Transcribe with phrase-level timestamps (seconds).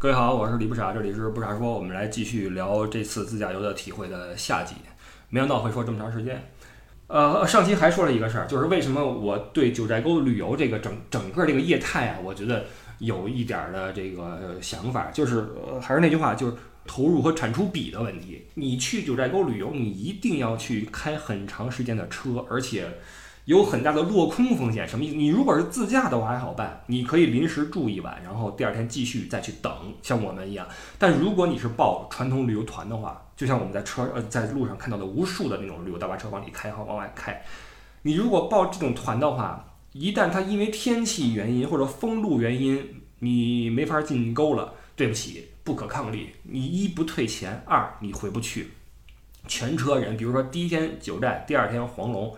[0.00, 4.76] 各位好，我是李不傻，这里是不傻说，我们来继续聊这次自驾游的体会的下集。
[5.28, 6.40] 没想到会说这么长时间。
[7.08, 12.64] 呃，上期还说了一个事儿，就是为什么我对九寨沟旅游这个整整个这个业态啊， 我觉得
[13.00, 16.54] 有一点儿的这个想法，就是呃还是那句话，就是
[16.86, 18.46] 投入和产出比的问题。
[18.54, 22.86] 你去九寨沟旅游，你一定要去开很长时间的车，而且。
[23.48, 25.14] 有很大的落空风险，什么意思？
[25.14, 29.72] 你如果是自驾的话还好办，你可以临时住一晚，然后第二天继续再去等，
[30.02, 30.68] 像我们一样。
[30.98, 37.42] 但如果你是报传统旅游团的话，就像我们在车呃在路上看到的无数的那种旅游大巴车往里开和往外开，
[38.02, 48.72] 你如果报这种团的话，一旦它因为天气原因或者封路原因，你没法进沟了，对不起，不可抗力，你一不退钱，二你回不去。
[49.46, 52.36] 全车人，比如说第一天九寨，第二天黄龙。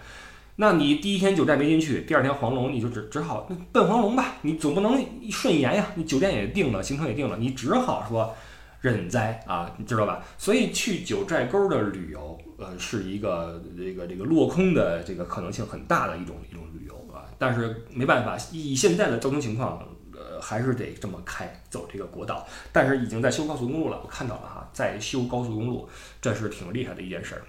[0.61, 8.37] 那你第一天九寨没进去，第二天黄龙你就只只好奔黄龙吧，你总不能顺延呀，你酒店也定了，行程也定了，你只好说
[8.83, 10.23] 忍灾啊，你知道吧？
[10.37, 17.25] 所以去九寨沟的旅游，呃，是一个这个这个落空的这个可能性很大的一种一种旅游啊。
[17.39, 22.47] 但是没办法，以现在的交通情况，呃，还是得这么开走这个国道。
[22.71, 25.89] 但是已经在修高速公路了，我看到了哈，在修高速公路，
[26.21, 27.41] 这是挺厉害的一件事儿。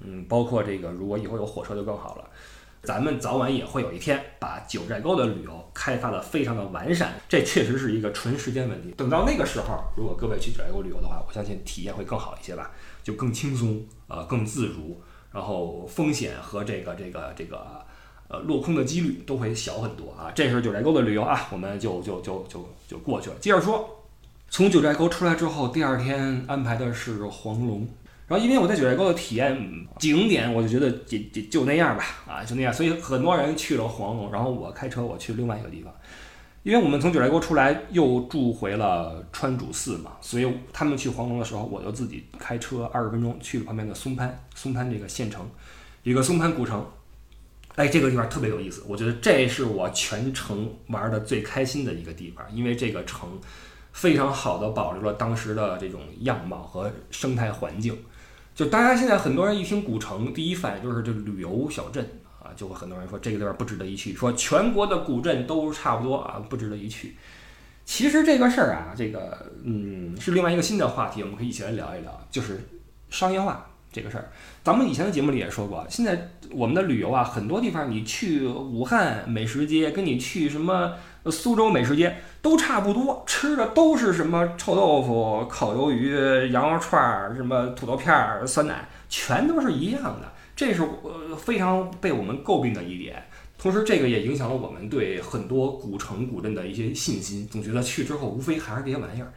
[0.00, 2.24] 嗯，包括这个，如果以后有火车就更好了。
[2.82, 8.90] 咱们早晚也会有一天把九寨沟的旅游开发的非常的完善，这确实是一个纯时间问题。
[8.94, 12.72] 等到那个时候，如果各位去九寨沟旅游的话，我相信体验会更好一些吧，
[13.02, 15.00] 就更轻松，呃，更自如，
[15.32, 17.82] 然后风险和这个这个这个
[18.28, 20.30] 呃落空的几率都会小很多啊。
[20.34, 23.36] 这是九寨沟的旅游啊，我们就就就就就过去了。
[23.40, 24.04] 接着说，
[24.50, 27.88] 从九寨沟出来之后，第二天安排的是黄龙。
[28.26, 32.72] 然后，因为我在九寨沟的体验景点，我就觉得就就就那样吧，啊，就那样。
[32.72, 35.92] 所以很多人去了黄龙，然后我开车我去另外一个地方。
[36.62, 45.46] 因为我们从九寨沟出来又住回了川主寺嘛，所以他们去黄龙的时候，我就自己开车二十分钟去旁边的松潘，松潘这个县城，
[46.02, 46.82] 一个松潘古城。
[47.74, 53.28] 哎，这个地方特别有意思，我觉得这是我全程玩的最开心的一个地方，因为这个城
[53.92, 57.94] 非常好的保留了当时的这种样貌和生态环境。
[58.54, 62.08] 就大家现在很多人一听古城，第一反应就是这旅游小镇
[62.40, 67.16] 啊，就会很多人说这个地方不值得一去，说全国的古镇都差不多啊，不值得一去。
[67.84, 72.60] 其实这个事儿啊，这个嗯是另外一个新的话题，我们可以一起来聊一聊，就是
[73.10, 74.30] 商业化这个事儿。
[74.62, 80.92] 咱们以前的节目里也说过，现在我们的旅游啊，很多地方你去武汉美食街，跟你去什么。
[81.30, 90.32] 苏州美食街都差不多，吃的都是什么臭豆腐、烤鱿鱼、羊肉串儿、什么土豆片儿、酸奶，全都是一样的。
[90.54, 93.24] 这是呃非常被我们诟病的一点。
[93.58, 99.32] 同时，这个也影响了我们对很多古城古镇的一些信心，总觉得去之后无非还是这些玩意儿。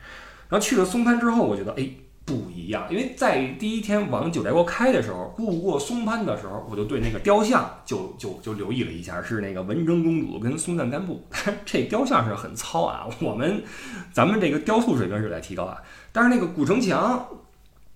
[0.50, 1.90] 然后去了松潘之后，我觉得哎。
[2.28, 11.26] 不一样，因为在第一天往九寨沟开的时候，路过松潘的时候，我就对那个雕像就就就留意了一下，是那个文成公主跟松赞干布，
[11.66, 13.08] 这雕像是很糙啊。
[13.22, 13.64] 我们
[14.12, 17.26] 咱们这个雕塑水平是在提高啊，但是那个古城墙，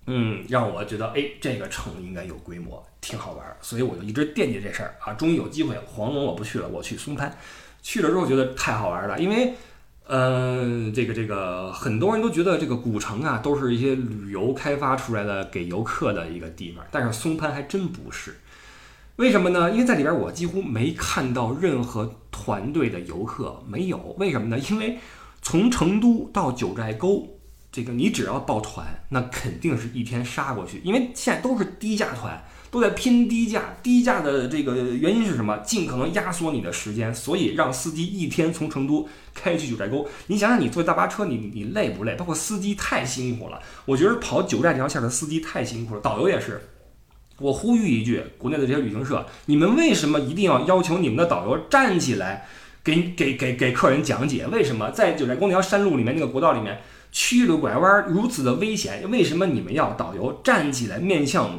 [0.06, 5.12] 嗯，让我觉得哎，这个城应该有规模，挺好玩，所以我就一直惦记这事儿啊。
[5.12, 7.30] 终于有机会，黄龙我不去了，我去松潘，
[7.82, 9.52] 去了之后觉得太好玩了，因为。
[10.08, 18.36] 嗯，这个这个，很多人都觉得这个古城啊，都是一些旅游开发出来的给游客的一个地方，但是松潘还真不是。
[19.16, 19.70] 为什么呢？
[19.70, 23.98] 因为在里边我几乎没看到任何团队的游客，没有。
[24.18, 24.58] 为什么呢？
[24.58, 24.98] 因为
[25.40, 27.38] 从成都到九寨沟，
[27.70, 32.42] 这个你只要报团，那肯定是一天杀过去，因为现在都是低价团。
[32.72, 35.58] 都在拼低价，低价的这个原因是什么？
[35.58, 40.08] 尽可能压缩你的时间，所以让司机一天从成都开去九寨沟。
[40.28, 42.14] 你想想，你坐大巴车，你你累不累？
[42.14, 43.60] 包括司机太辛苦了。
[43.84, 46.62] 我觉得跑九寨这条线的司机太辛苦了，导游也是。
[47.38, 52.46] 我呼吁一句，国内的这些旅行社，你们为什么一定要要求你们的导游站起来
[52.82, 54.46] 给给给给客人讲解？
[54.46, 59.10] 为什么在九寨沟那条山路里面，那个国道里面，曲了拐弯如此的危险？
[59.10, 61.50] 为什么你们要导游站起来面向？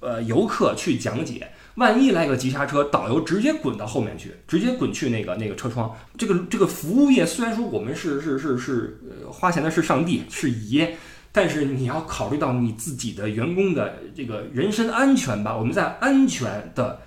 [0.00, 5.92] 呃，游客去讲解，万一来个急刹车，导游直接滚到后面去，直接滚去那个那个车窗。
[6.16, 10.96] 这个这个服务业虽然说我们是是是是呃花钱的是上帝是爷，
[11.32, 15.56] 但是你要考虑到你自己的员工的这个人身安全吧。
[15.56, 17.00] 我们在安全的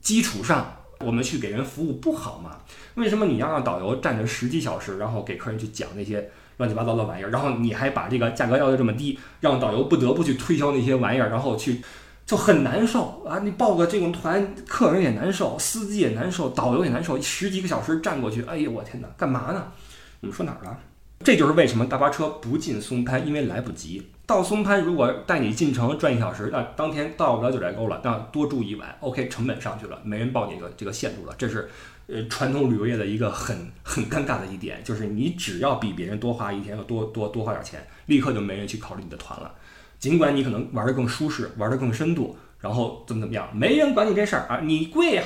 [0.00, 2.58] 基础上，我们去给人服务不好吗？
[2.96, 6.28] 为什么你要让导游站着十几小时，然后给客人去讲那些？
[6.56, 11.82] 乱七八糟的玩意儿，然后你还把这个价格要的这么低，让导游不得不去推销那些玩意儿，然后去。
[12.26, 13.38] 就很难受啊！
[13.38, 19.72] 你报个这种团，客人也难受，司机也难受，导游也难受，十几个小时站过去，哎呦我天哪，干嘛呢？
[20.18, 20.76] 你们说哪儿了？
[21.20, 24.10] 这就是为什么大巴车不进松潘，因为来不及。
[24.26, 31.70] 到松潘如果带你进城转一小时，那当天到不了九寨沟了，那多住一晚，OK，成本上去了，没人报你个这个线路了，这是
[32.08, 39.54] 呃传统旅游业的一个很很尴尬的一点，就是你只要比别人多花一天，多多多花点钱，立刻就没人去考虑你的团了。
[39.98, 45.22] 尽管你可能玩的更舒适，玩的更深度，然后怎么怎么样，没人管你这事儿啊，你贵呀。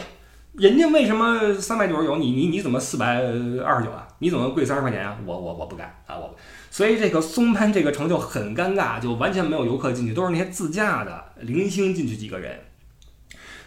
[0.54, 3.18] 人家为什么三百九十九，你你你怎么四百
[3.62, 4.06] 二十九啊？
[4.18, 5.16] 你怎么贵三十块钱啊？
[5.24, 6.18] 我我我不干啊！
[6.18, 6.34] 我
[6.72, 12.58] 所以这个松潘这个城就很尴尬，就完全没有游客进去，都是那些自驾的零星进去几个人。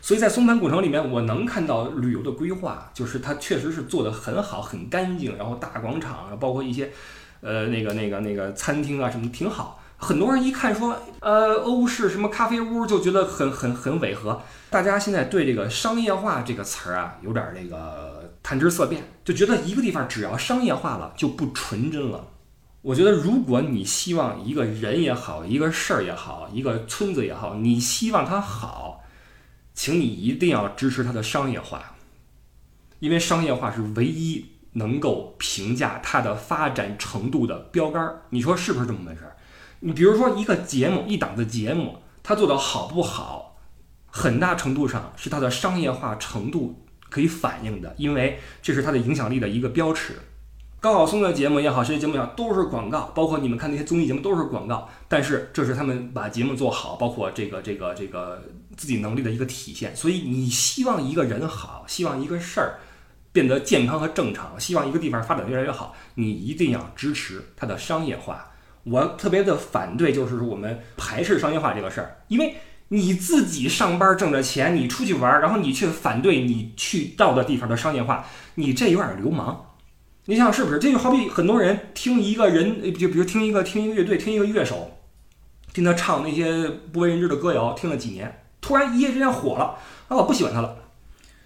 [0.01, 6.91] 所以在松潘古城里面，我能看到旅游的规划，就是它确实是做的很好，很干净，然后大广场，包括一些
[7.39, 9.81] 呃那个那个那个餐厅啊什么挺好。
[10.03, 14.41] 很多人一看说，呃，欧式什么咖啡屋，就觉得很很很违和。
[14.69, 22.27] 大家现在对这个商业化这个词儿啊，有点那个谈之色变，就觉得一个地方只要商业化了就不纯真了。
[22.81, 29.03] 我觉得，如果你希望一个人也好，一个事儿也好，一个村子也好，你希望它好，
[29.73, 31.95] 请你一定要支持它的商业化，
[32.99, 38.23] 因为商业化是唯一能够评价它的发展程度的标杆儿。
[38.31, 39.37] 你说是不是这么回事儿？
[39.85, 43.57] 你比如说一个节目，一档的节目，它做的好不好，
[44.05, 50.13] 很大程度上是它的商业化程度可以反映的，因为这是它的影响力的一个标尺。
[50.79, 54.87] 高晓松的节目也好，这些节目也好，都是广告，包括你们看那些综艺节目都是广告。
[55.09, 58.41] 但是这是他们把节目做好，包括这个这个这个
[58.77, 59.93] 自己能力的一个体现。
[59.93, 62.79] 所以你希望一个人好，希望一个事儿
[63.33, 68.49] 变得健康和正常，希望一个地方发展越来越好，你一定要支持它的商业化。
[68.83, 72.55] 我特别的反对，就是我们排斥商业化这个事儿，因为
[72.89, 78.25] 你自己上班挣着钱，你出去玩，然后你却反对你去到的地方的商业化，
[78.55, 79.65] 你这有点流氓。
[80.25, 80.79] 你想是不是？
[80.79, 84.91] 这就好比很多人听一个人，就比如听一个听一个乐队，听一个乐手，
[85.73, 89.77] 听他唱那些不为人知的歌谣，听了几年，突然一夜之间火了，
[90.07, 90.82] 啊，我不喜欢他了。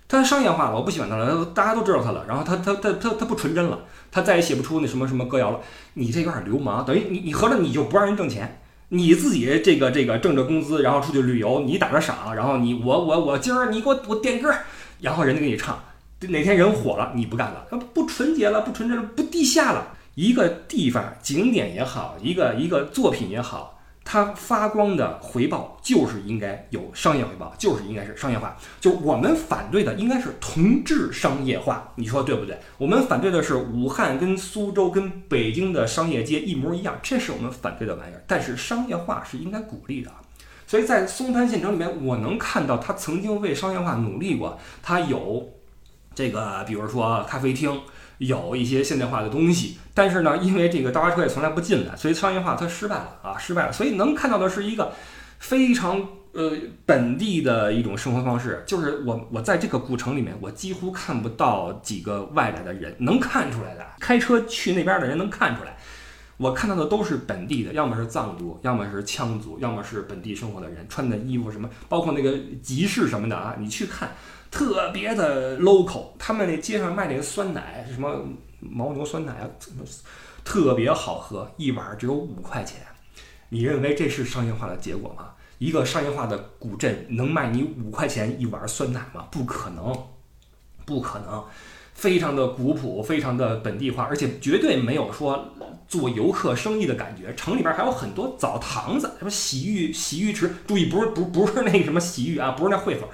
[0.07, 2.25] 他商业化了，我不喜欢他了，大家都知道他了。
[2.27, 5.59] 然后他他他他他不纯真了，他再也写不出那什么什么歌谣了。
[5.95, 14.49] 你这有点流氓，等于你你合着你就不让人挣钱，你自己这个这个挣着工资，然后出去旅游，你打着赏，然后你我我我今儿你给我我点歌，
[15.01, 15.77] 然后人家给你唱，
[16.21, 19.89] 哪天人火了你不干了，他不纯洁了，不纯真了，不地下了。
[20.15, 23.76] 一个地方景点也好，一个一个作品也好。
[24.09, 28.55] 它发光的回报就是应该有商业回报，就是应该是商业化。
[28.79, 32.57] 就我们反对的应该是同质商业化，你说对不对？
[32.77, 38.23] 我们反对的是武汉跟苏州跟北京的商业街一模一样，这是我们反对的玩意儿。
[38.25, 40.09] 但是商业化是应该鼓励的，
[40.65, 45.49] 所以在松潘县城里面，我能看到他曾经为商业化努力过，他有
[46.15, 47.81] 这个，比如说咖啡厅。
[48.19, 53.71] 有一些现代化的东西，但是呢，因为这个大巴车也从来不进来，所以商业化它失败了啊，失败了。
[53.71, 54.91] 所以能看到的是一个
[55.37, 55.99] 非常
[56.33, 56.51] 呃
[56.85, 65.77] 本地的一种生活方式，就是我我在这个古城里面，我几乎看不到几个外来的人，能看出来的，开车去那边的人能看出来，
[66.37, 74.09] 我看到的都是本地的，要么是藏族，要么是羌族，要么是本地生活的人，穿的衣服什么，包括那个集市什么的啊，你去看。
[74.49, 78.25] 特别的 local，他们那街上卖那个酸奶什么
[78.61, 79.47] 牦牛酸奶啊，
[80.43, 82.81] 特别好喝，一碗只有五块钱。
[83.49, 85.29] 你认为这是商业化的结果吗？
[85.57, 89.27] 一个商业化的古镇能卖你五块钱一碗酸奶吗？
[89.31, 89.95] 不可能，
[90.85, 91.43] 不可能。
[91.93, 95.49] 非常的古朴，非常的本地化，而且绝对没有说
[95.87, 97.33] 做游客生意的感觉。
[97.33, 103.09] 城里边还有很多澡堂子，什么洗浴洗浴池，注意不是不不是那个什么洗浴啊，不是那会所，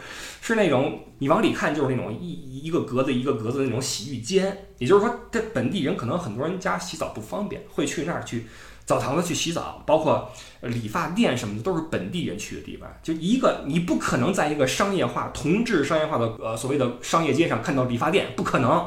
[0.46, 4.66] 是那种你往里看就是那种一一个格子一个格子的那种洗浴间。
[4.78, 8.46] 也就是说，这本地人可能很多人家洗澡不方便，会去那儿去。
[8.86, 10.30] 澡堂子去洗澡，包括
[10.64, 12.90] 理发店什么的，都是本地人去的地方。
[13.02, 18.86] 就一个，你不可能在一个商业化、同质商业化的呃所谓的商业街上看到理发店，不可能。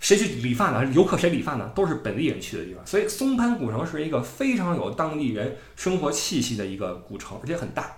[0.00, 0.90] 谁去理发呢？
[0.94, 1.70] 游客谁理发呢？
[1.74, 2.86] 都是本地人去的地方。
[2.86, 7.97] 所以松潘古城是一个非常有当地人生活气息的一个古城，而且很大。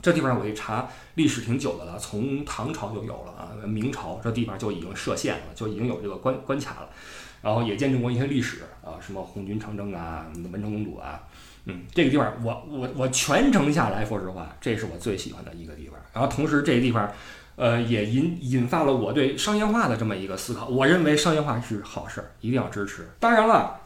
[0.00, 6.88] 这地方我一查，历史挺久的了，从唐朝就有了啊，明朝这地方就已经设县了，就已经有这个关关卡了。
[7.40, 11.22] 然后也见证过一些历史啊，什么红军长征啊，文成公主啊，
[11.66, 15.96] 嗯，这个地方我我我全程下来说实话，这是我最喜欢的一个地方。
[16.12, 17.08] 然后同时这个地方，
[17.54, 20.66] 呃，也引引发了我对商业化的这么一个思考。
[20.66, 23.08] 我认为商业化是好事儿，一定要支持。
[23.20, 23.80] 当然了，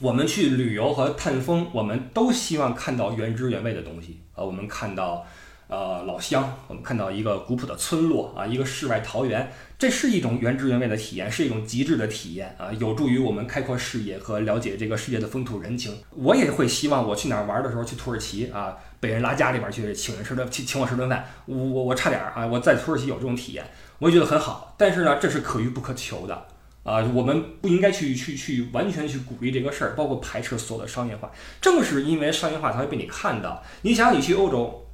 [0.00, 4.20] 我们去旅游和探风，我们都希望看到原汁原味的东西。
[4.32, 5.26] 啊，我们看到
[5.66, 15.98] 呃老乡，我们看到一个古朴的村落啊，一个世外桃源，这是一种原汁原味的体验，是一种极致的体验啊，有助于我们开阔视野和了解这个世界的风土人情。
[16.10, 23.64] 我也会希望我去哪儿玩的时候，去土耳其啊，被人拉家里边去请人吃顿请请我吃顿饭，我我我差点啊，我在土耳其有这种体验，
[23.98, 24.76] 我也觉得很好。
[24.78, 26.46] 但是呢，这是可遇不可求的。
[26.88, 31.30] 啊，我们不应该去去去完全去鼓励这个事儿，包括排斥所有的商业化。
[31.60, 33.62] 正是因为商业化才会被你看到。
[33.82, 34.86] 你想，你去欧洲，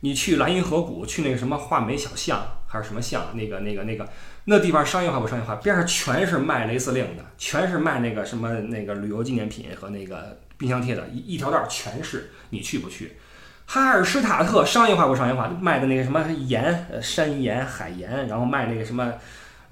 [0.00, 4.08] 你去莱茵河谷，去那个什么画眉小巷还是什么巷，那个那个那个
[4.46, 5.56] 那地方商业化不商业化？
[5.56, 12.30] 边上全是卖蕾丝令的，全是卖那个什么那个旅游纪念品和那个冰箱贴的，一一条道全是。
[12.48, 13.18] 你去不去？
[13.66, 15.48] 哈尔施塔特商业化不商业化？
[15.60, 19.12] 卖的那个什么盐，山盐、海盐，然后卖那个什么。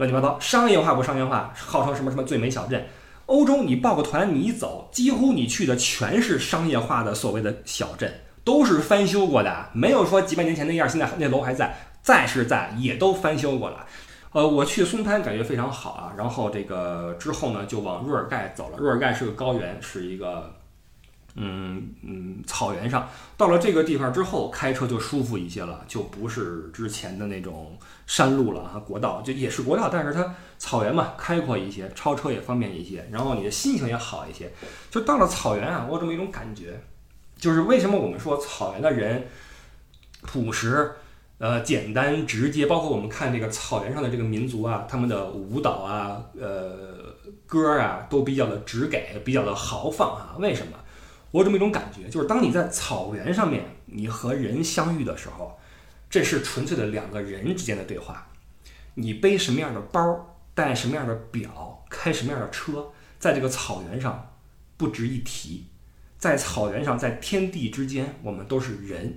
[0.02, 1.54] 乱七八糟，商业化不商业化？
[1.54, 2.84] 号称什么什么最美小镇？
[3.26, 13.86] 欧洲你报个团，你一走，几乎你去的全是商业化的所谓的小镇，都是翻修过的，没有说几百年前那样，现在那楼还在，在是在，也都翻修过了。
[14.32, 18.78] 呃，我去松潘感觉非常好啊，然后这个之后呢，就往若尔盖走了。
[18.78, 20.52] 若尔盖是个高原，是一个。
[21.34, 34.52] 嗯嗯，草原上到了这个地方之后，开车就舒服一些了，就不是之前的那种山路了啊，国道就也是国道，但是它草原嘛，开阔一些，超车也方便一些，然后你的心情也好一些。
[34.90, 36.78] 就到了草原啊，我有这么一种感觉，
[37.36, 39.26] 就是为什么我们说草原的人
[40.20, 40.92] 朴实、
[41.38, 46.76] 呃简单、直接，包括我们看这个草原上的这个民族啊，他们的舞蹈啊、呃
[47.46, 50.76] 歌啊，都比较的直给，比较的豪放啊，为什么？
[51.32, 55.58] 我有这么一种感觉，就是当你在草原上面，你和人相遇的时候，
[56.08, 58.28] 这是纯粹的两个人之间的对话。
[58.94, 64.34] 你背什么样的包，戴什么样的表，开什么样的车，在这个草原上
[64.76, 65.64] 不值一提。
[66.18, 69.16] 在草原上，在天地之间，我们都是人。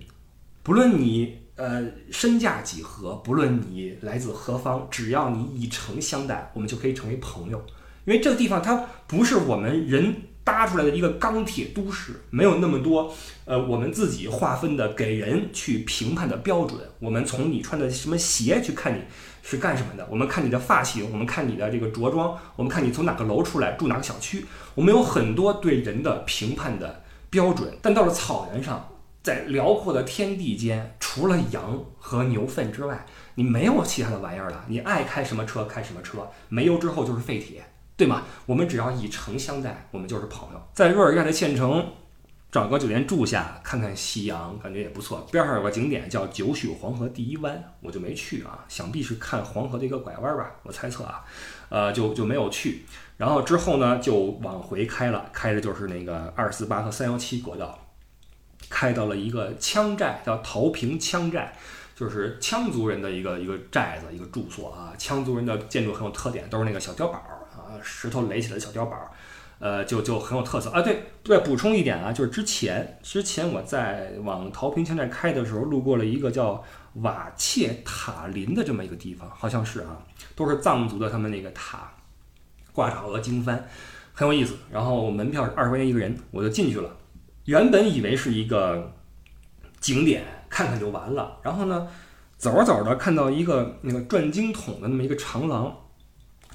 [0.64, 7.60] 不论你呃身价几何，不论你来自何方，只要你以诚相待，我们就可以成为朋友。
[8.06, 10.16] 因为这个地方它不是我们人。
[10.46, 16.80] 搭出来的一个钢铁都市，没有那么多，呃，我们自己划分的给人去评判的标准。
[17.00, 19.02] 我们从你穿的什么鞋去看你
[19.42, 24.46] 是干什么的，我们看你的发型，我们看你的这个着装，我们看你从哪个楼出来，住哪个小区。
[24.76, 27.76] 我们有很多对人的评判的标准。
[27.82, 28.88] 但到了草原上，
[29.24, 34.64] 在辽阔的天地间，除了羊和牛粪之外，你没有其他的玩意儿了。
[34.68, 37.64] 你爱开什么车开什么车，没油之后就是废铁。
[37.98, 38.24] 对吗？
[38.46, 40.62] 我们只要以诚相待，我们就是朋友。
[40.74, 41.94] 在若尔盖的县城
[42.52, 45.26] 找个酒店住下，看看夕阳，感觉也不错。
[45.32, 51.24] 边上有个景点叫九曲黄河第一湾，我就没去啊，想必是看黄河的一个拐弯吧，我猜测啊，
[51.70, 52.86] 呃，就就没有去。
[53.18, 57.80] 然后之后呢，就往回开了，开的就是那个二四八和三幺七国道，
[58.70, 61.54] 开到了一个羌寨，叫陶坪羌寨，
[61.96, 64.94] 就是羌族人的一个一个寨子，一个住所啊。
[64.98, 67.22] 羌族人的建筑很有特点，都是那个小碉堡。
[67.84, 68.98] 石头垒起来的小碉堡，
[69.60, 70.82] 呃，就就很有特色啊。
[70.82, 76.64] 对对，补充一点啊，就是之前之前我在往陶坪羌寨开的时候，路过了一个叫
[76.96, 79.98] 瓦切塔林的这么一个地方，好像是啊，
[80.36, 81.92] 都是藏族的他们那个塔，
[82.74, 83.60] 挂着好多经幡，
[84.14, 84.56] 很有意思。
[84.72, 86.90] 然后门票是二十块钱一个人，我就进去了。
[87.46, 88.94] 原本以为是一个
[89.80, 91.38] 景点，看看就完了。
[91.44, 91.88] 然后呢，
[92.38, 95.76] 走着走着看到一个那个转经筒的那么一个长廊，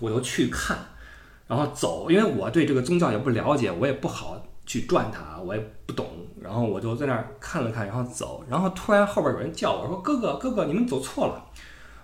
[0.00, 0.78] 我就去看。
[1.50, 6.06] 然后走，因为我对这个宗教也不了解，我也不好去转它，我也不懂。
[6.40, 8.44] 然后我就在那儿看了看，然后走。
[8.48, 11.44] 然后突然后边有人叫我说：“哥哥，哥哥，你们走错了。”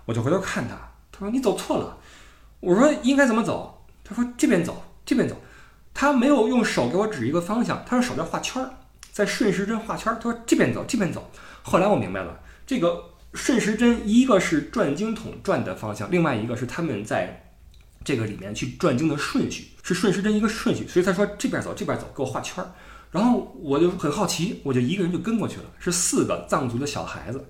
[0.04, 0.74] 我就回头看他，
[1.12, 1.96] 他说：“你走错了。”
[2.58, 5.36] 我说：“应该怎么走？”他说：“这边走，这边走。”
[5.94, 8.68] 他没有用手给我指一个方向，他用手在画圈儿，
[9.12, 10.16] 在顺时针画圈儿。
[10.16, 11.30] 他说：“这边走，这边走。”
[11.62, 13.00] 后来我明白了，这个
[13.32, 17.44] 顺时针一个是转经筒转的方向，另外一个是他们在。
[18.06, 22.70] 这个里面去转经的顺序是顺时针一个顺序，所以他说这边走这边走，给我画圈儿，
[23.10, 25.64] 然后我就很好奇，我就一个人就跟过去了。
[25.80, 27.44] 是四个藏族的小孩子，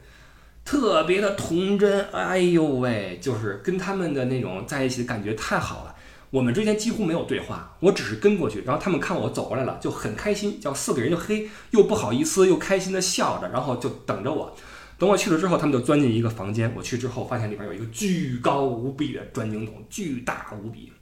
[0.64, 5.94] 特别的童真，哎呦喂，就是跟他们的那种在一起的感觉太好了。
[6.30, 14.56] 我们之间几乎没有对话，我只是跟过去，然后他们看我走过来了，就很开心，叫四个人就嘿，又不好意思又开心的笑着，然后就等着我。
[14.98, 16.72] 等我去了之后，他们就钻进一个房间。
[16.74, 20.92] 我去之后，发现里边有一个巨高无比的转经筒，巨大无比，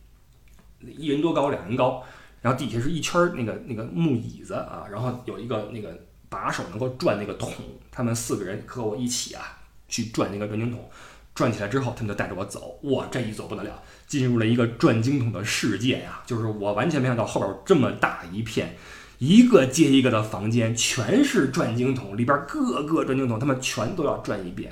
[0.80, 2.02] 一人多高，两人高。
[2.42, 5.96] 然后底下是一圈那个那个木椅子啊，然后有一个那个
[6.28, 7.52] 把手能够转那个桶。
[7.90, 9.58] 他们四个人和我一起啊
[9.88, 10.90] 去转那个转经筒，
[11.32, 12.78] 转起来之后，他们就带着我走。
[12.82, 16.20] 哇，这一走不得了，进入了一个转经筒的世界呀！
[16.26, 18.76] 就是我完全没想到后边这么大一片。
[19.24, 24.70] 一个接一个的房间全是转经筒，里边各个转经筒他们全都要转一遍。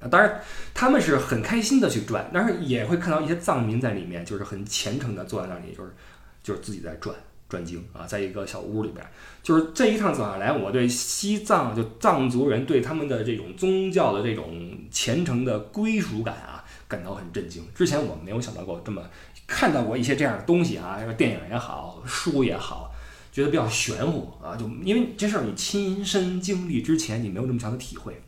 [0.00, 0.40] 啊，当然
[0.72, 5.94] 他们是很开心的去转，但是也会看到一些藏民在里面，就是很虔诚的坐在那里，就是
[6.42, 7.14] 就是自己在转
[7.48, 9.04] 转经啊，在一个小屋里边。
[9.42, 17.62] 就是这一趟走下来，我对西藏就藏族人对他们的这种宗教的这种虔诚的归属感啊，感到很震惊。
[17.74, 19.02] 之前我没有想到过这么
[19.46, 22.94] 看到过一些这样的东西啊，电影也好，书也好，
[23.38, 24.56] 觉得比较玄乎啊。
[24.56, 28.20] 就因为这事儿你亲身经历之前，你没有这么强的体会。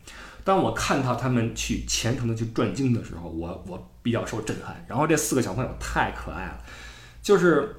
[0.43, 4.83] 当我看到他们去虔诚的去转经的时候，我我比较受震撼。
[4.87, 6.57] 然后这四个小朋友太可爱了，
[7.21, 7.75] 就是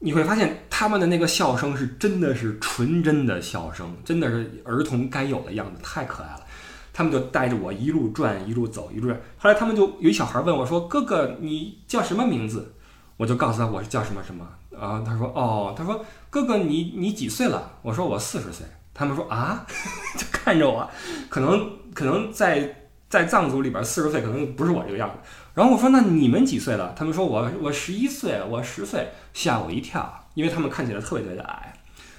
[0.00, 6.44] 你会发现他们的那个笑声是真的是纯真的笑声，真的是儿童该有的样子，太可爱了。
[6.92, 9.18] 他们就带着我一路转一路走一路转。
[9.38, 12.74] 后来他们就有一小孩问我说：“哥哥，你叫什么名字？”
[13.16, 14.46] 我就告诉他我是叫什么什么。
[14.80, 19.64] 啊他说：“哦，他说哥哥你你几岁了？”我说：“我四十岁。”他们说啊，
[20.18, 20.88] 就看着我，
[21.28, 25.16] 可能可能在在藏族里边四十岁可能不是我这个样子。
[25.54, 26.92] 然后我说那你们几岁了？
[26.96, 31.72] 他们说我我十一岁，我十岁，吓我一跳，因为他们看起来特别特别的矮，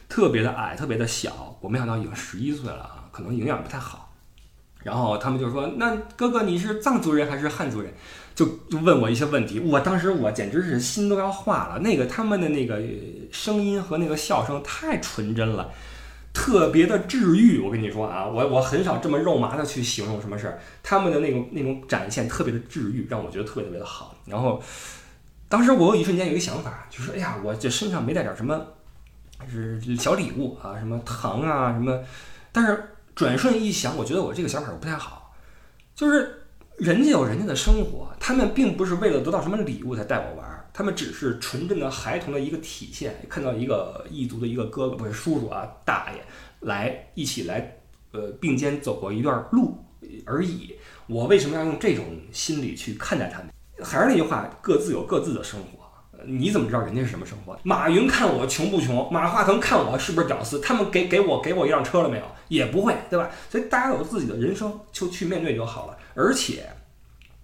[0.07, 1.57] 特别的矮，特别的小。
[1.59, 4.13] 我没想到已经十一岁了啊，可能营养不太好。
[4.83, 7.93] 然后他们就说那哥哥你是藏族人还是汉族人？
[8.39, 9.59] 就就问我一些问题。
[9.59, 11.79] 我当时我简直是心都要化了。
[11.79, 12.81] 那个他们的那个
[13.33, 15.69] 声音和那个笑声太纯真了。
[16.31, 24.15] 特别的治愈，我跟你说啊，我我很少这么肉麻的去形容什么事儿，他们的那种那种展现特别的治愈，让我觉得特别特别的好。
[24.25, 24.61] 然后，
[25.49, 28.61] 当时我有一瞬间有一个想法，就是哎呀，我这身上没带点什么，
[29.51, 31.99] 是小礼物啊，什么糖啊什么。
[32.53, 35.33] 但是转瞬一想，我觉得我这个想法不太好，
[35.95, 36.38] 就是
[36.79, 40.69] 人家有人家的生活，他们并不是为了得到什么礼物才带我玩。
[40.71, 46.21] 他们只是纯正的孩童的一个体现，看到一个异族的一个哥哥不是叔叔啊大爷
[46.61, 47.75] 来一起来，
[48.11, 49.77] 呃并肩走过一段路
[50.25, 50.73] 而已。
[51.07, 53.49] 我为什么要用这种心理去看待他们？
[53.83, 55.78] 还是那句话，各自有各自的生活。
[56.25, 57.57] 你怎么知道人家是什么生活？
[57.63, 59.11] 马云看我穷不穷？
[59.11, 60.59] 马化腾看我是不是屌丝？
[60.59, 62.25] 他们给给我给我一辆车了没有？
[62.47, 63.29] 也不会，对吧？
[63.49, 65.97] 所以大家有自己的人生，就去面对就好了。
[66.15, 66.69] 而且，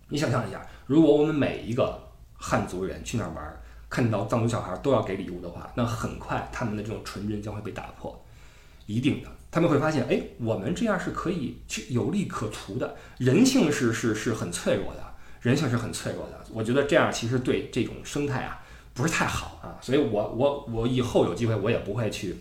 [0.09, 2.01] 你想象一下，如果我们每一个。
[2.37, 8.23] 汉族人去那儿玩，看到藏族小孩都要给礼物的话，那很快他们的这种纯真将会被打破，
[8.85, 9.29] 一定的。
[9.49, 12.97] 他们会发现，哎，我们这样是可以去有利可图的。
[13.17, 15.03] 人性是是是很脆弱的，
[15.41, 16.45] 人性是很脆弱的。
[16.51, 18.61] 我觉得这样其实对这种生态啊
[18.95, 19.77] 不是太好啊。
[19.81, 22.35] 所以我我我以后有机会我也不会去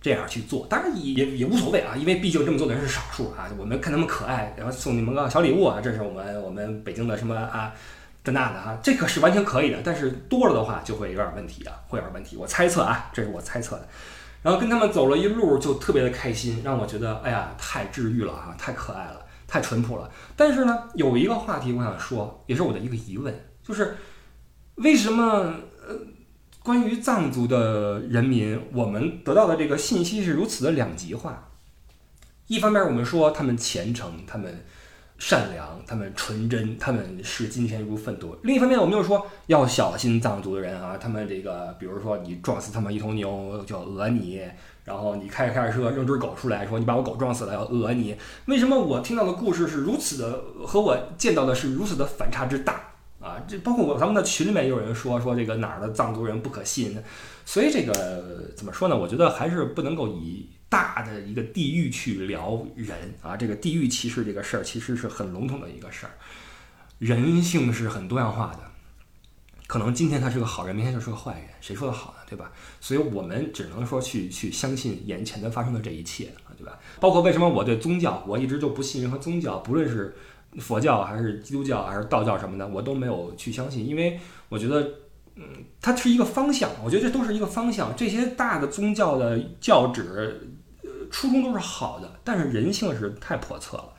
[0.00, 0.66] 这样去做。
[0.70, 3.50] 当然也也无所谓啊，因为毕竟这么做的人是少数啊。
[3.58, 7.74] 我们看他们可爱，然后送你们个小礼物啊，这是我们我们北京的什么啊。
[8.24, 12.36] 这那的哈，这可是完全可以的，但是多了的话就会有点问题啊，会有点问题。
[12.36, 13.88] 我猜测啊，这是我猜测的。
[14.42, 20.08] 然后跟他们走了一路，就特别的开心，让我觉得，哎呀，太治愈了哈，太可爱了，太淳朴了。
[20.36, 23.96] 但是呢，有一个话题我想说，也是我的一个疑问，就是
[24.76, 25.52] 为什么
[25.86, 25.96] 呃，
[26.62, 31.48] 关于藏族的人民，我们得到的这个信息是如此的两极化？
[32.46, 34.64] 一方面我们说他们虔诚，他们。
[35.18, 38.36] 善良，他们纯真，他们视金钱如粪土。
[38.42, 44.40] 另一方面，我们又说要小心藏族的人啊，他们这个，比如说你撞死他们一头牛就讹你，
[44.84, 48.16] 然后你开着开着车扔只狗出来，说你把我狗撞死了要讹你。
[48.46, 52.91] 为什么我听到的故事是如此的，和我见到的是如此的反差之大
[53.22, 53.42] 啊？
[53.46, 57.00] 这包括我咱们的群里面也有人说说这个哪儿的藏族人不可信，
[57.44, 58.98] 所以这个怎么说呢？
[58.98, 60.48] 我觉得还是不能够以。
[60.72, 66.12] 大的一个地域去聊人啊，这个地域歧视这个事儿其实是很笼统的一个事儿。
[66.98, 68.60] 人性是很多样化的，
[69.66, 72.24] 可能今天他是个好人，明天就是个坏人，谁说的好呢？
[72.26, 72.50] 对吧？
[72.80, 76.78] 所以我们只能说去去相信眼前的发生的这一切啊，对吧？
[76.98, 80.16] 包括为什么我对宗教，我一直就不信任何宗教，不论是
[80.60, 84.80] 佛教还是基督教还是道教什么的，我都没有去相信，因为我觉得，
[85.36, 85.44] 嗯，
[85.80, 87.94] 它是一个方向，我觉得这都是一个方向。
[87.96, 90.48] 这些大的宗教的教旨。
[91.10, 93.92] 初衷都是好的，但是人性是太叵测了。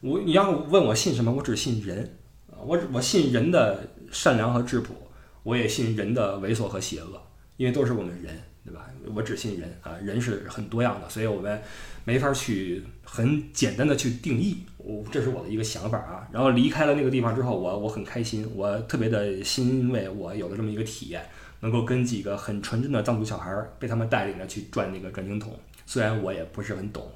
[0.00, 2.16] 我你要问我信什么，我只信人，
[2.64, 4.94] 我我信人的善良和质朴，
[5.42, 7.20] 我也信人的猥琐和邪恶，
[7.58, 8.86] 因为都是我们人，对吧？
[9.14, 11.60] 我只信人啊，人是很多样的，所以我们
[12.04, 14.56] 没法去很简单的去定义。
[14.86, 16.28] 我这是我的一个想法啊。
[16.32, 21.26] 然后离开了那个地方之后，我我很开心，我特别的欣慰，我有了这么一个体验，
[21.60, 25.52] 能够跟几个很纯真的藏族小孩儿被他们带领着去转那个转经筒。
[25.84, 27.10] 虽然我也不是很懂，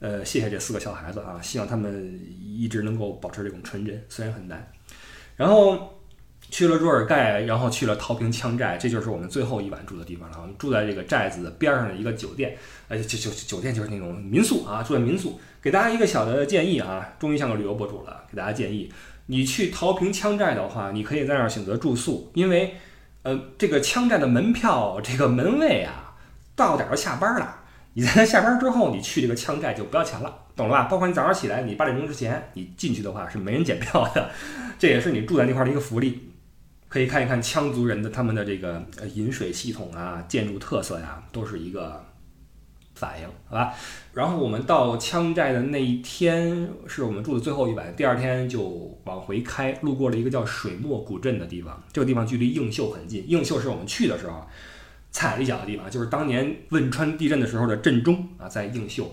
[0.00, 4.72] 呃，谢谢这四个小孩子啊，希望他们一直能够保持这种纯真，虽然很难。
[5.36, 5.94] 然后
[6.50, 10.38] 去了若尔盖，然后去了陶坪羌寨，这就是我们最后一晚住的地方了。
[10.40, 12.56] 我们住在这个寨子边上的一个酒店，
[12.88, 15.40] 呃，就就酒店就是那种民宿啊，住在民宿。
[15.62, 18.90] 给大家一个小的建议啊，终于像个旅游博主了，给大家建议，
[19.26, 22.76] 你去桃坪羌寨的话，你可以在那儿选择住宿，因为，
[23.22, 26.14] 呃，这个羌寨的门票这个门卫啊，
[26.56, 27.56] 到点儿就下班了。
[27.92, 30.84] 你在下班之后，你去这个羌寨就不要钱了，懂了吧？
[30.84, 34.30] 包括你早上起来，你八点钟之前你进去的话是没人检票的，
[34.78, 36.30] 这也是你住在那块的一个福利。
[36.88, 42.04] 可以看一看羌族人的他们的这个呃饮水系统啊、建筑特色呀，都是一个
[43.00, 43.74] 反应，好吧？
[44.12, 54.46] 然后我们到羌寨的那一天是我们住的最后一晚，第二天就往回开，路过了一个叫水墨古镇的地方，这个地方距离映秀很近，映秀是我们去的时候
[55.10, 59.10] 踩了一脚的地方，就是当年汶川地震的时候的震中啊，在映秀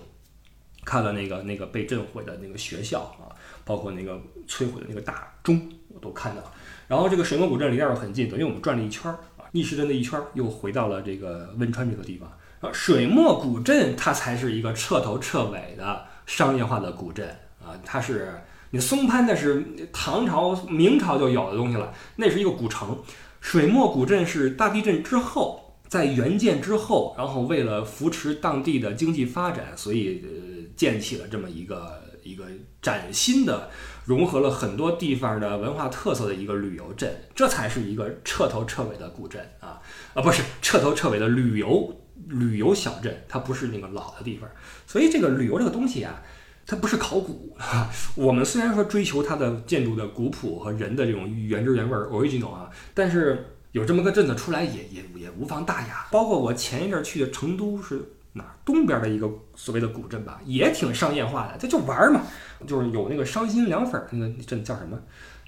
[0.84, 3.32] 看了那个那个被震毁的那个学校啊，
[3.64, 6.52] 包括那个摧毁的那个大钟，我都看到了。
[6.88, 12.30] 然后这个水墨古镇离那儿很近，等于我们转了一圈儿啊，逆时针的一圈儿，又回到了这个汶川这个地方。
[12.60, 17.28] 啊，水墨古镇它才是一个彻头彻尾的商业化的古镇
[17.62, 18.34] 啊，它是
[18.70, 22.98] 你松潘那是唐朝、明朝就有的东西了，那是一个古城。
[23.40, 32.44] 水墨古镇是大地震之后，在援建之后，然后为了扶持当地的经济发展，所以呃建起了这么一个一个
[32.82, 33.70] 崭新的。
[34.04, 39.78] 融合了很多地方的文化特色的一个旅游镇，这才是一个彻头彻尾的古镇啊
[40.14, 41.94] 啊，不是彻头彻尾的旅游
[42.28, 44.48] 旅游小镇，它不是那个老的地方。
[44.86, 46.22] 所以这个旅游这个东西啊，
[46.66, 47.56] 它不是考古。
[48.14, 56.06] 我们虽然说追求它的建筑的古朴和人的这种原汁原味 original 啊，但是有这么个镇子出来也也也无妨大雅。
[56.10, 58.12] 包括我前一阵去的成都是。
[58.34, 62.20] 哪东边的一个所谓的古镇吧，也挺商业化的，这就玩嘛，
[62.66, 64.96] 就是有那个伤心凉粉那个镇叫什么？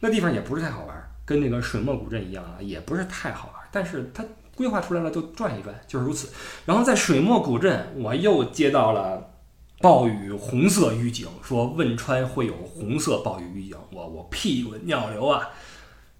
[0.00, 3.56] 那地方也不是太好玩，跟那个水墨古镇一样啊，也不是太好玩。
[3.70, 4.24] 但是它
[4.60, 6.28] 规划出来了就转一转，就是如此。
[6.66, 9.30] 然后在水墨古镇，我又接到了
[9.80, 15.48] 暴雨红色预警，说汶川会有红色暴雨预警，我我屁滚尿流啊，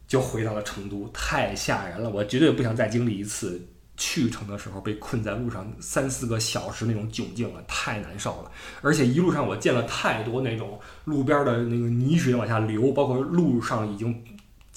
[0.09, 3.61] 就回到了成都，太吓人了，我绝对不想再经历一次。
[4.03, 8.51] 去程的时候被困在路上三四个小时那种窘境了，太难受了。
[8.81, 14.25] 而且一路上我见了太多那种路边的那个泥水往下流，包括路上已经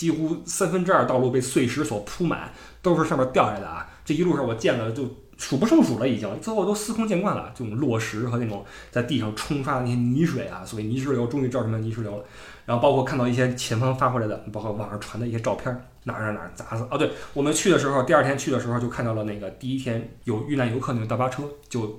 [0.04, 3.90] 几乎三分之二道路被碎石所铺满，都是上面掉下来的啊！
[4.04, 7.54] 这一路上我见了就数不胜数了，已经最后都司空见惯了。
[7.56, 12.26] 这种落石和那种在地上冲刷的那些泥水啊，所谓泥石流，终于知道什么叫泥石流了。
[12.66, 16.98] 然后包括看到一些前方发回来的，包括网上传的一些照片，哪儿哪儿哪儿砸死哦！
[16.98, 21.98] 对我们去的时候，第二天去的时候就看到了那个第一天有遇难游客那个大巴车就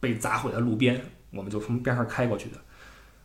[0.00, 2.56] 被砸毁在路边，我们就从边上开过去的，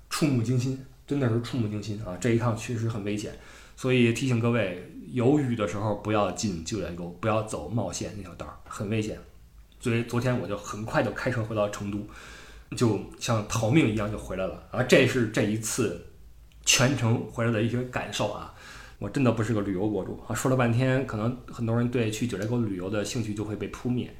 [0.08, 2.16] 触目惊心，真的是触目惊心啊！
[2.22, 3.34] 这一趟确实很危险，
[3.80, 9.18] 所以提醒各位，有雨的时候不要进九寨沟，不要走冒险那条道儿，很危险。
[9.80, 12.06] 所以昨天我就很快就开车回到成都，
[12.76, 14.84] 就像逃命一样就回来了啊！
[14.84, 16.08] 这是这一次。
[16.66, 18.54] 全程回来的一些感受啊，
[18.98, 24.14] 我真的不是个旅游博主啊，说了半天，可能很多人对去九寨沟旅游的兴趣就会被扑灭。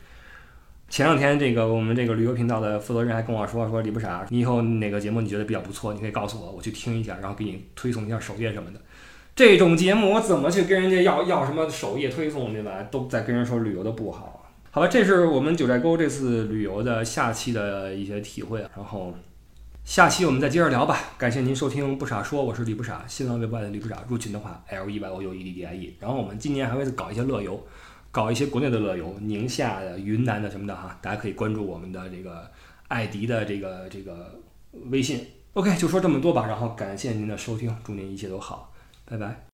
[0.88, 8.80] 前两天这个我们这个旅游频道的负责人还跟我说说李不傻，你以后哪个节目你觉得比较不错，你可以告诉我，我去听一下，然后给你推送一下首页什么的。
[9.40, 12.84] 这种节目我怎么去跟人家要要什么首页推送对吧？
[12.92, 14.52] 都在跟人说旅游的不好。
[14.70, 19.14] 好吧，这是我们九寨沟这次旅游的下期的一些体会，然后。
[19.86, 27.66] 下期我们再接着聊吧，感谢您收听不傻说，我是李不傻，新浪微博的李不傻，入群的话 L E Y O U E D D I E，然后我们今年还会搞一些乐游，
[28.12, 32.46] 搞一些国内的乐游，宁夏的、云南的什么的哈，大家可以关注我们的这个
[32.90, 34.38] 艾迪的这个这个
[34.90, 35.26] 微信。
[35.54, 38.69] OK，就说这么多吧，然后感谢您的收听，祝您一切都好，
[39.10, 39.40] Bye bye.